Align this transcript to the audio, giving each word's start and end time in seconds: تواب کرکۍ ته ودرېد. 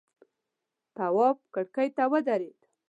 تواب 0.95 1.37
کرکۍ 1.53 1.89
ته 1.95 2.03
ودرېد. 2.11 2.59